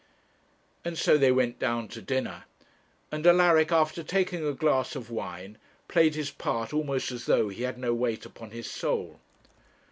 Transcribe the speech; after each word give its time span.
And 0.83 0.97
so 0.97 1.15
they 1.15 1.31
went 1.31 1.59
down 1.59 1.87
to 1.89 2.01
dinner, 2.01 2.45
and 3.11 3.27
Alaric, 3.27 3.71
after 3.71 4.01
taking 4.01 4.43
a 4.43 4.51
glass 4.51 4.95
of 4.95 5.11
wine, 5.11 5.59
played 5.87 6.15
his 6.15 6.31
part 6.31 6.73
almost 6.73 7.11
as 7.11 7.27
though 7.27 7.49
he 7.49 7.61
had 7.61 7.77
no 7.77 7.93
weight 7.93 8.25
upon 8.25 8.49
his 8.49 8.67
soul. 8.67 9.19